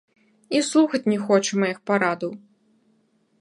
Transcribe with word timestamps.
І 0.59 0.61
слухаць 0.69 1.01
не 1.13 1.19
хоча 1.25 1.61
маіх 1.65 1.77
парадаў. 1.91 2.31